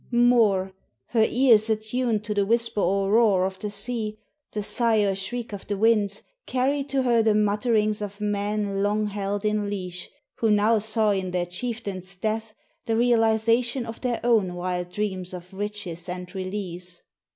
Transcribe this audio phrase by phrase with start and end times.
[0.09, 0.73] More,
[1.09, 4.17] her ears attuned to the whisper or roar of the sea,
[4.51, 9.05] the sigh or shriek of the winds, carried to her the mutterings of men long
[9.05, 12.55] held in leash, who now saw in their chieftain's death
[12.87, 17.03] the realization of their own wild dreams of riches and release.